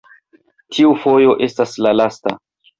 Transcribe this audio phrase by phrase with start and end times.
[0.77, 2.39] tiu fojo estas la lasta!